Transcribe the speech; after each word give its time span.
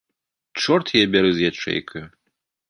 Чорт 0.61 0.85
яе 1.01 1.03
бяры 1.17 1.29
з 1.35 1.39
ячэйкаю. 1.51 2.03